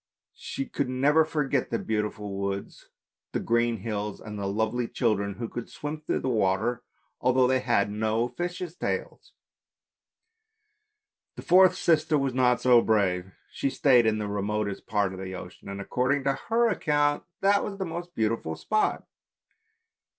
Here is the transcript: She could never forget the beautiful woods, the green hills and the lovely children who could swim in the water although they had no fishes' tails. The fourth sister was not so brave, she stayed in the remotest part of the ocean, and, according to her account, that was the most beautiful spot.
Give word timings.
She 0.41 0.65
could 0.65 0.89
never 0.89 1.23
forget 1.23 1.69
the 1.69 1.77
beautiful 1.77 2.35
woods, 2.35 2.89
the 3.33 3.39
green 3.39 3.77
hills 3.81 4.19
and 4.19 4.39
the 4.39 4.47
lovely 4.47 4.87
children 4.87 5.35
who 5.35 5.47
could 5.47 5.69
swim 5.69 6.01
in 6.07 6.23
the 6.23 6.27
water 6.27 6.81
although 7.19 7.45
they 7.45 7.59
had 7.59 7.91
no 7.91 8.27
fishes' 8.27 8.75
tails. 8.75 9.33
The 11.35 11.43
fourth 11.43 11.75
sister 11.75 12.17
was 12.17 12.33
not 12.33 12.59
so 12.61 12.81
brave, 12.81 13.31
she 13.51 13.69
stayed 13.69 14.07
in 14.07 14.17
the 14.17 14.27
remotest 14.27 14.87
part 14.87 15.13
of 15.13 15.19
the 15.19 15.35
ocean, 15.35 15.69
and, 15.69 15.79
according 15.79 16.23
to 16.23 16.33
her 16.47 16.67
account, 16.67 17.23
that 17.41 17.63
was 17.63 17.77
the 17.77 17.85
most 17.85 18.15
beautiful 18.15 18.55
spot. 18.55 19.05